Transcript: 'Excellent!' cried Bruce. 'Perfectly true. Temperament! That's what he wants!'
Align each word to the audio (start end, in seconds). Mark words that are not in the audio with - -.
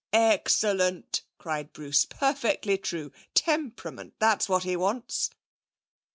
'Excellent!' 0.13 1.21
cried 1.37 1.71
Bruce. 1.73 2.05
'Perfectly 2.05 2.75
true. 2.75 3.11
Temperament! 3.35 4.15
That's 4.17 4.49
what 4.49 4.63
he 4.63 4.75
wants!' 4.75 5.29